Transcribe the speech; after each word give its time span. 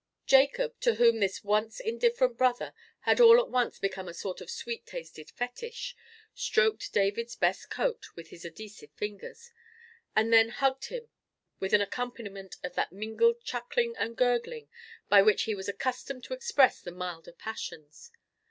Jacob, 0.25 0.73
to 0.79 0.95
whom 0.95 1.19
this 1.19 1.43
once 1.43 1.79
indifferent 1.79 2.35
brother 2.35 2.73
had 3.01 3.19
all 3.19 3.39
at 3.39 3.51
once 3.51 3.77
become 3.77 4.07
a 4.07 4.15
sort 4.15 4.41
of 4.41 4.49
sweet 4.49 4.83
tasted 4.83 5.29
fetish, 5.29 5.95
stroked 6.33 6.91
David's 6.91 7.35
best 7.35 7.69
coat 7.69 8.07
with 8.15 8.29
his 8.29 8.43
adhesive 8.43 8.89
fingers, 8.93 9.51
and 10.15 10.33
then 10.33 10.49
hugged 10.49 10.85
him 10.85 11.07
with 11.59 11.71
an 11.75 11.81
accompaniment 11.81 12.55
of 12.63 12.73
that 12.73 12.91
mingled 12.91 13.43
chuckling 13.43 13.95
and 13.95 14.17
gurgling 14.17 14.67
by 15.07 15.21
which 15.21 15.43
he 15.43 15.53
was 15.53 15.69
accustomed 15.69 16.23
to 16.23 16.33
express 16.33 16.81
the 16.81 16.89
milder 16.89 17.31
passions. 17.33 18.09